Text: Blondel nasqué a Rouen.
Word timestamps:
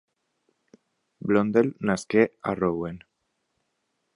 Blondel 1.19 1.69
nasqué 1.89 2.23
a 2.41 2.55
Rouen. 2.55 2.97